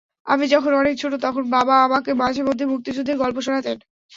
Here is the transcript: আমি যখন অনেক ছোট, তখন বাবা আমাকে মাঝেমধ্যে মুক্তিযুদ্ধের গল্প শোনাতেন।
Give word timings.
আমি 0.27 0.45
যখন 0.47 0.71
অনেক 0.73 0.95
ছোট, 0.97 1.13
তখন 1.21 1.43
বাবা 1.49 1.75
আমাকে 1.83 2.11
মাঝেমধ্যে 2.13 2.65
মুক্তিযুদ্ধের 2.65 3.17
গল্প 3.17 3.37
শোনাতেন। 3.41 3.77